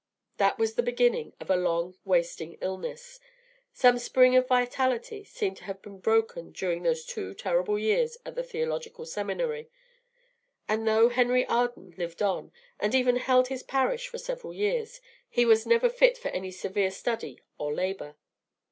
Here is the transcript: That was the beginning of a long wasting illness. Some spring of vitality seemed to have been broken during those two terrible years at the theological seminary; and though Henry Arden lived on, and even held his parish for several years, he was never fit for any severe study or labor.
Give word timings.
That 0.37 0.57
was 0.57 0.73
the 0.73 0.81
beginning 0.81 1.33
of 1.39 1.51
a 1.51 1.55
long 1.55 1.95
wasting 2.05 2.53
illness. 2.53 3.19
Some 3.71 3.99
spring 3.99 4.35
of 4.35 4.47
vitality 4.47 5.23
seemed 5.23 5.57
to 5.57 5.65
have 5.65 5.79
been 5.83 5.99
broken 5.99 6.51
during 6.53 6.81
those 6.81 7.05
two 7.05 7.35
terrible 7.35 7.77
years 7.77 8.17
at 8.25 8.33
the 8.33 8.41
theological 8.41 9.05
seminary; 9.05 9.69
and 10.67 10.87
though 10.87 11.09
Henry 11.09 11.45
Arden 11.45 11.93
lived 11.99 12.23
on, 12.23 12.51
and 12.79 12.95
even 12.95 13.17
held 13.17 13.49
his 13.49 13.61
parish 13.61 14.07
for 14.07 14.17
several 14.17 14.55
years, 14.55 15.01
he 15.29 15.45
was 15.45 15.67
never 15.67 15.87
fit 15.87 16.17
for 16.17 16.29
any 16.29 16.49
severe 16.49 16.89
study 16.89 17.37
or 17.59 17.71
labor. 17.71 18.15